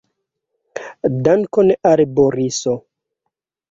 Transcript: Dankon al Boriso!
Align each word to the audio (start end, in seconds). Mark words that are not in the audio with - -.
Dankon 1.29 1.71
al 1.93 2.05
Boriso! 2.19 2.79